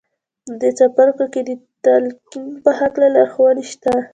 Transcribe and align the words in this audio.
په 0.45 0.53
دې 0.61 0.71
څپرکو 0.77 1.25
کې 1.33 1.41
د 1.49 1.51
تلقین 1.85 2.45
په 2.63 2.71
هکله 2.79 3.07
لارښوونې 3.15 3.63
شته 3.71 3.93